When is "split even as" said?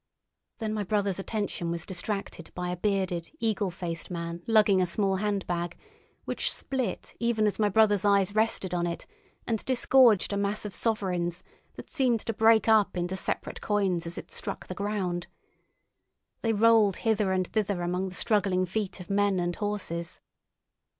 6.51-7.59